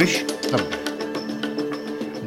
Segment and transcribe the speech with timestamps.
[0.00, 0.60] رش طب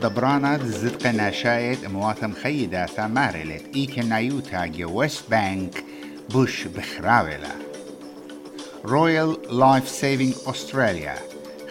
[0.01, 5.83] دبرانا زدق ناشايت مواثم خيدا ثمارلت إيكن نايوتا ويست بانك
[6.29, 7.51] بوش بخراولا.
[8.85, 11.15] رويال لايف سيفينج أستراليا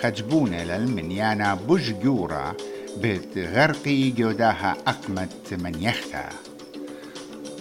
[0.01, 2.55] خجبونة للمنيانا بوش جورا
[2.99, 6.29] بتغرقي جوداها أقمت من يختا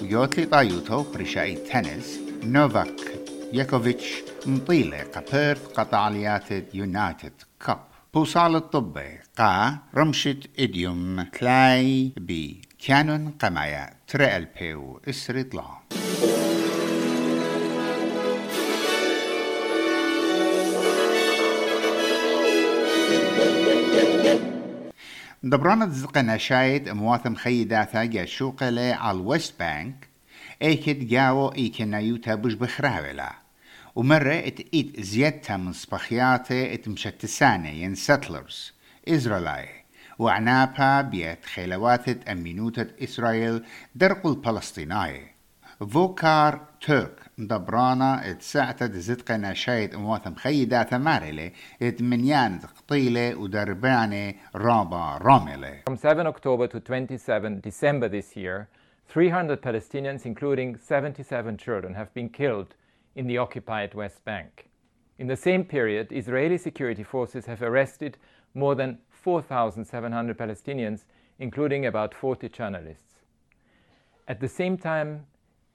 [0.02, 3.02] ويوتلي طايوتو برشاي تنس نوفاك
[3.54, 4.14] ياكوفيتش
[4.46, 7.34] مطيلة قبيرت قطعليات يونايتد
[7.66, 12.62] كاب بوصال الطبي قا رمشة إديوم كلاي بي.
[12.88, 15.78] كانون قمايا ترى ألبيو إسرد الله
[25.44, 30.08] دبرانة زقنا شايد مواثم خيداتا جا شوقلة على الويست بانك
[30.62, 33.32] ايكد جاو ايكنا يوتا بوش بخراولا
[33.96, 38.74] ومرة ات زيادتا من صباخياته ات مشتسانة ين ساتلرز
[39.08, 39.70] إزرائيل
[40.20, 43.64] وعنابها بيت خيلوات أمينوتة إسرائيل
[43.96, 45.22] درقوا الفلسطيناي
[45.90, 55.82] فوكار ترك دبرانا اتسعت زدق نشايد امواثم خيدا ثمارلة ات منيان قطيلة ودربانة رابا راملة.
[55.90, 58.68] From 7 October to 27 December this year,
[59.10, 62.76] 300 Palestinians, including 77 children, have been killed
[63.15, 64.69] in the occupied West Bank.
[65.19, 68.19] In the same period, Israeli security forces have arrested
[68.55, 71.05] more than 4,700 Palestinians,
[71.39, 73.15] including about 40 journalists.
[74.29, 75.27] At the same time,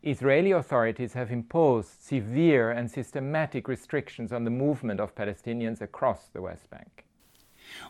[0.03, 6.41] Israeli authorities have imposed severe and systematic restrictions on the movement of Palestinians across the
[6.41, 7.05] West Bank.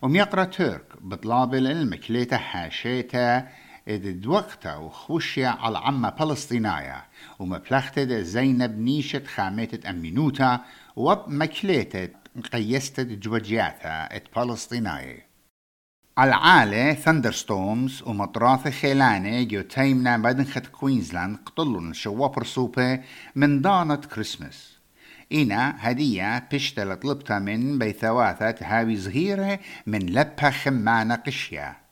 [0.02, 3.48] وميقرا ترك بطلاب المكليتا حاشيتا
[3.89, 7.03] إذ وقتا وخوشيا على عمة فلسطينايا
[7.39, 10.61] ومبلغتة زينب نيشة خامتة أمينوتا
[10.97, 12.09] وبمكليتة
[12.53, 15.27] قيستة جوجياتا إت فلسطينايا
[16.19, 23.01] العالة ثندرستومز ومطراث خيلانة جو تيمنا بدنخت كوينزلاند قتلون شوابر سوبة
[23.35, 24.79] من دانة كريسمس.
[25.33, 31.86] إنا هدية بشتلة طلبتها من بيثواثة هاوي صغيرة من لبها خمانة قشية.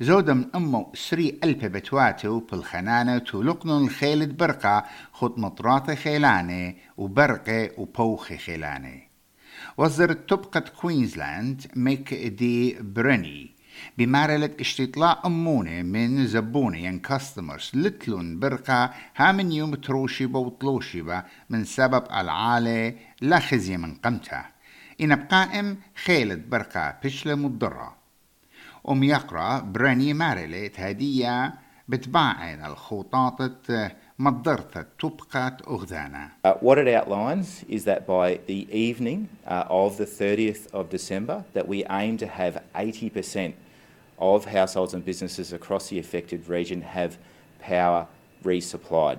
[0.00, 8.32] زود من أمه سري ألف بتواتو بالخنانة تولقن الخيلد برقة خط مطراث خيلانة وبرقة وبوخ
[8.32, 9.02] خيلانة.
[9.78, 13.56] وزرت طبقة كوينزلاند ميك دي بريني
[13.98, 22.04] بمارلة اشتطلاء أمونة من زبونة ين كاستمرز لتلون برقة هامن يوم تروشبة وطلوشبة من سبب
[22.04, 24.50] العالة لا خزي من قمتها.
[25.00, 27.95] إن بقائم خيلت برقة بشلة مضرة.
[28.88, 31.54] أم يقرأ براني مارلة هدية
[31.88, 39.64] بتباعن الخطاطة مضرة تبقى أغذانا Uh, what it outlines is that by the evening uh,
[39.68, 43.52] of the 30th of December, that we aim to have 80%
[44.18, 47.18] of households and businesses across the affected region have
[47.60, 48.06] power
[48.44, 49.18] resupplied.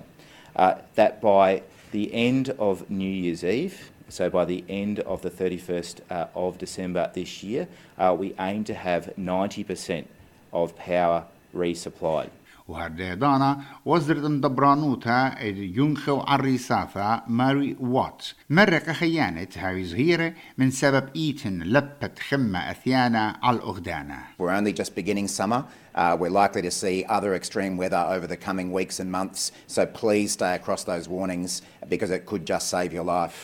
[0.56, 1.62] Uh, that by
[1.92, 6.59] the end of New Year's Eve, so by the end of the 31st uh, of
[6.59, 7.69] December this year,
[7.99, 10.05] uh, we aim to have 90%
[10.53, 11.25] of power
[11.55, 12.31] resupplied.
[12.69, 22.19] وهرديدانا وزرت مدبرانوتا ينخو عريساثا ماري واتس مرق خيانة هاي زهيرة من سبب إيتن لبت
[22.19, 25.65] خمة أثيانا على الأغدانا We're only just beginning summer.
[25.95, 29.85] Uh, we're likely to see other extreme weather over the coming weeks and months, so
[29.85, 33.43] please stay across those warnings because it could just save your life.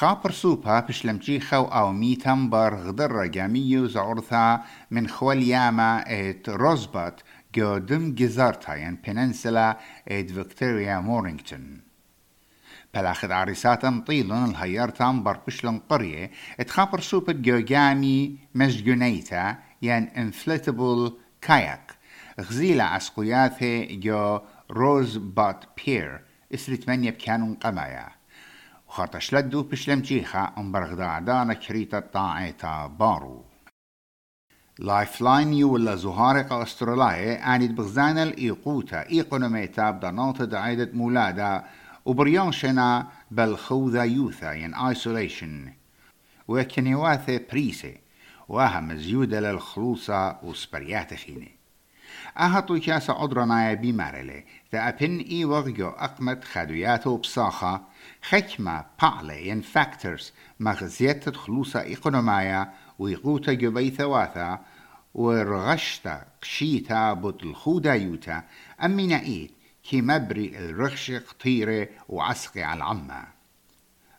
[0.00, 7.20] خابر سوبا بشلمجي خو أو ميتم بر غدر جاميو زعرثا من خوالياما ات روزبات
[7.54, 9.78] قدم جزارتا ين بننسلا
[10.08, 11.80] ات فيكتوريا مورينغتون
[12.94, 16.30] بلاخد عريساتا مطيلن الهيارتا بر بشلن قرية
[16.60, 21.92] ات خابر سوبا جوجامي مسجونيتا ين انفلتبل كاياك
[22.40, 24.40] غزيلة عسقياته جو
[24.70, 26.20] روز بات بير
[26.54, 28.19] اسرت من يبكانون قمايا
[28.90, 33.44] وخاطش لدو بشلم جيخا امبرغدا دانا كريتا طاعيتا بارو.
[34.78, 41.64] لايف لاين يو ولا زهارق استراليا انيد بغزانا الايقوتا ايقونوميتا بدانات دعيدة مولادا
[42.04, 45.72] وبريان شنا بالخوذا يوثا ين ايسوليشن
[46.48, 48.00] وكنيواثة بريسي
[48.48, 51.59] واها مزيودة للخلوصة وسبريات خيني
[52.40, 57.82] أهطو كاسا عدرنا بمارلي تأبن إي وغيو أقمت خدوياته بصاخة
[58.22, 64.58] خكمة بعلي ين فاكتورز مغزية خلوصة إيقونومايا ويقوتا جبي ثواثا
[65.14, 68.42] ورغشتا قشيتا بوت الخودا يوتا
[68.84, 69.50] أمي نقيت
[69.84, 73.24] كي مبري الرخش قطيرة وعسقي على العمة.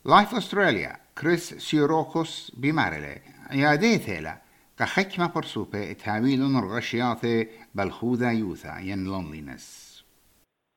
[0.06, 4.51] لايف أستراليا كريس سيروكوس بمارلي عيادي ثيلا
[4.81, 10.03] كحكمة برسوبة تاويل نرغشياته بالخوذة يوثا ين loneliness.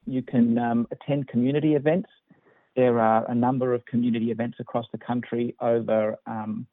[0.05, 2.09] You can um, attend community events.
[2.75, 6.65] There are a number of community events across the country over um,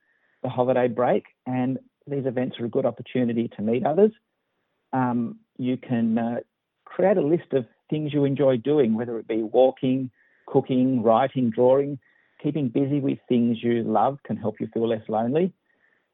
[0.42, 4.12] the holiday break, and these events are a good opportunity to meet others.
[4.92, 6.36] Um, you can uh,
[6.84, 10.10] create a list of things you enjoy doing, whether it be walking,
[10.46, 11.98] cooking, writing, drawing.
[12.42, 15.52] Keeping busy with things you love can help you feel less lonely.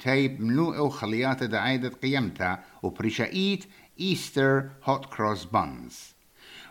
[0.04, 3.66] تيب ملوء وخليات دعايدة قيمتا وبريشايت
[4.00, 6.16] إيستر هوت كروس بانز.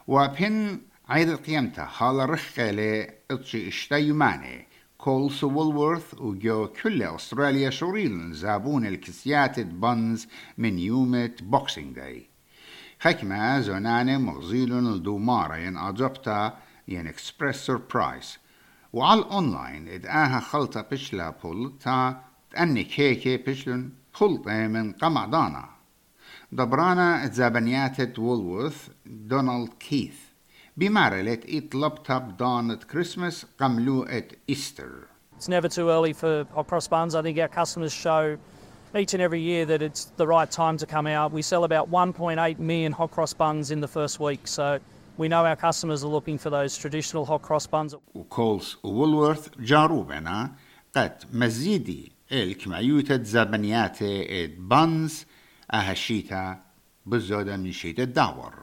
[0.06, 4.66] وبين عيد قيمتا حال رخالة اتشي إشتاي ماني
[4.98, 10.26] كولس وولورث وجو كل أستراليا شوريلون زابون الكسيات بانز
[10.58, 12.26] من يومة بوكسينج داي
[13.00, 18.37] حكمة زوناني مغزيلون الدومارة ين أجبتا ين اكسبرس سربرايز
[18.93, 22.21] وعلى الاونلاين ادقاها خلطة بشلا بولتا
[22.51, 25.69] تأني كيكي بشلن خلطة من قمعدانا
[26.51, 30.15] دبرانا اتزابنيات وولورث دونالد كيث
[30.77, 35.07] بمارلت اطلبتا بدانة كريسمس قملوءة إيستر
[35.37, 37.15] It's never too early for hot cross buns.
[37.15, 38.37] I think our customers show
[38.95, 41.31] each and every year that it's the right time to come out.
[41.31, 44.79] We sell about 1.8 million hot cross buns in the first week, so
[45.18, 47.94] we know our customers are looking for those traditional hot cross buns.
[48.14, 50.52] وكولز وولورث جاروبنا
[50.96, 53.98] قد مزيدي الكمعيوتة زبنيات
[54.58, 55.26] بانز
[55.70, 56.60] أهشيتا
[57.06, 58.54] بالزودة من شيت الدور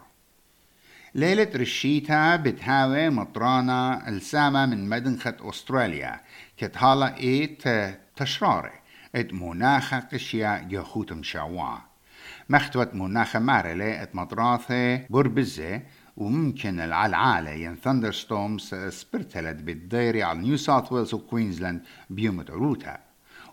[1.16, 6.22] ليلة رشيتا بتهاوي مطرانة السامة من مدنخة أستراليا
[6.58, 7.64] كتهالا إيت
[8.16, 8.80] تشراري
[9.16, 11.78] إت مناخة قشيا يخوت مشاوا
[12.50, 15.82] مختوت مناخة مارلة إت مطراثة بربزة
[16.18, 23.00] وممكن العلعالة ين ثاندر ستومز سبرتلت بالديري على نيو ساوث ويلز وكوينزلاند بيوم عروتها.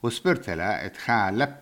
[0.02, 1.54] وسبرتلا اتخالب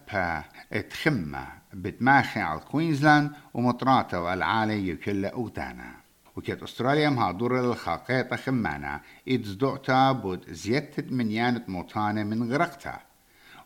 [0.73, 5.95] اتخمة بتماخي على كوينزلاند ومطراته والعالة يكل أغدانا
[6.37, 13.01] وكيت أستراليا مهادورة للخاقيطة خمانة إتزدوعتا بود زيادة منيانة موتانة من غرقتا.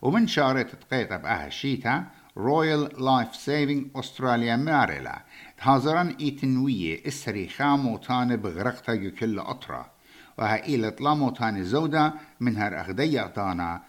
[0.01, 2.05] ومن شارة تقيطة بأها شيتا
[2.37, 5.21] رويال لايف سيفينج أستراليا ماريلا
[5.57, 9.91] تهازران إيتنوية السريخة موتانة بغرقتا كل أطرة
[10.37, 13.81] وها إيلة لا موتانة زودة من هر أغدية دانا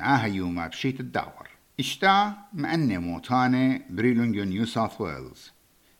[0.00, 1.48] آها يوما بشيت الدور
[1.80, 5.52] اشتا مأني موتانة بريلونجو نيو ساوث ويلز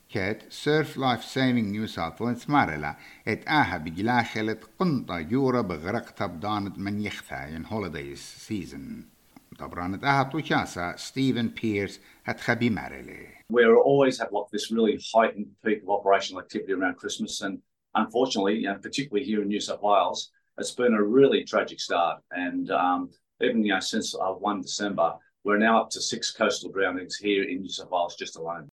[0.09, 2.97] كات سيرف لايف سيفينج نيو ساوث ويلز مارلا
[3.29, 9.14] ات آها بجلاخلة قنطة يورا بغرقتا بدانت من يخثا ين هوليديز سيزن
[9.60, 15.82] طبرانت آها توشاسا ستيفن بيرس هتخبي مارلي we always have like this really heightened peak
[15.84, 17.42] of operational activity around Christmas.
[17.42, 17.60] And
[17.96, 22.22] unfortunately, you know, particularly here in New South Wales, it's been a really tragic start.
[22.32, 23.10] And um,
[23.42, 27.44] even you know, since uh, 1 December, we're now up to six coastal drownings here
[27.44, 28.70] in New South Wales just alone.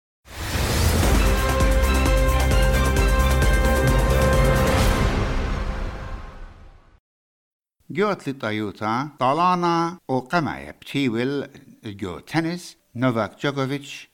[7.99, 11.49] جوت لطيوتا طالانا وقمع بتيول
[11.85, 14.09] جو تنس نوفاك جوكوفيتش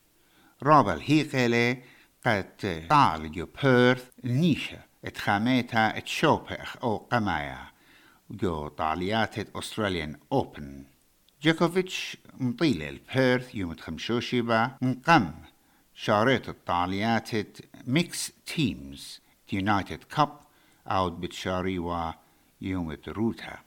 [0.62, 1.82] رابل هيقلي
[2.26, 7.58] قد طال جو بيرث نيشة اتخاميتا اتشوبخ أو قمايا
[8.30, 10.84] جو طاليات أستراليان أوبن.
[11.42, 15.32] جوكوفيتش مطيلة البيرث يوم تخمشوشيبا مقم
[15.94, 17.30] شاريت الطاليات
[17.86, 19.20] ميكس تيمز
[19.52, 20.38] يونايتد كاب
[20.86, 22.12] أوت بتشاريوا
[22.60, 23.63] يوم روتا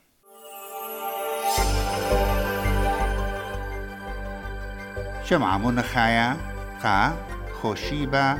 [5.24, 6.38] شمعة منخايا
[6.84, 7.16] قا
[7.62, 8.38] خوشيبا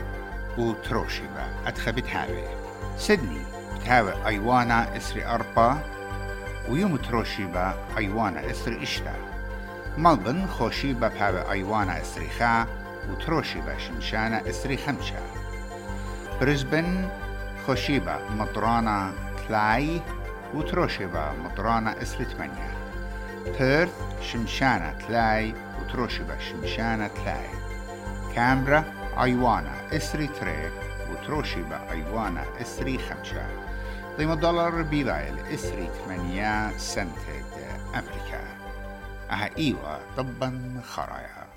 [0.58, 2.44] وتروشيبا أدخى بتهاوي.
[2.98, 3.42] سيدني
[3.76, 5.80] بتهاوي أيوانا إسري أربا
[6.70, 9.14] ويوم تروشيبا أيوانا إسري إشتا.
[9.98, 12.68] ملبن خوشيبة بهاوي أيوانا إسريخا
[13.10, 15.20] وتروشيبة شمشانة إسري خمشة
[16.42, 17.10] بريسبن
[17.68, 19.14] خوشيبة مطرانة
[19.48, 20.02] تلاي
[20.54, 22.77] وتروشيبة مطرانة إسري ثمانية
[23.52, 23.90] بيرث
[24.22, 27.50] شمشانة تلاي وتروشيبة شمشانة تلاي
[28.36, 28.84] كامبرا
[29.24, 30.72] أيوانا إسري تري
[31.12, 33.46] وتروشيبة أيوانا إسري خمشة.
[34.18, 37.46] قيمة دولار بيلايل إسري ثمانية سنتد
[37.96, 38.42] أمريكا
[39.32, 41.48] أها إيوة طبا خرايا